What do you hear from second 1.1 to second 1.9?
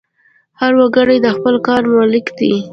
د خپل کار